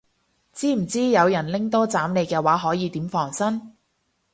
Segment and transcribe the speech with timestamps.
[0.51, 3.77] 知唔知有人拎刀斬你嘅話可以點防身